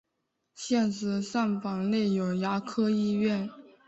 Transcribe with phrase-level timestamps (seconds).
[0.55, 3.47] 现时站房内有牙科医院。